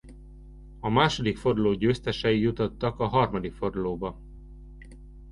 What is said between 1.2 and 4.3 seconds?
forduló győztesei jutottak a harmadik fordulóba.